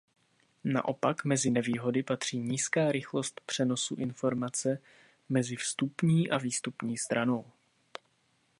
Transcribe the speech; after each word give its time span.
Naopak 0.63 1.25
mezi 1.25 1.49
nevýhody 1.51 2.03
patří 2.03 2.39
nízká 2.39 2.91
rychlost 2.91 3.41
přenosu 3.45 3.95
informace 3.95 4.79
mezi 5.29 5.55
vstupní 5.55 6.29
a 6.31 6.37
výstupní 6.37 6.97
stranou. 6.97 7.45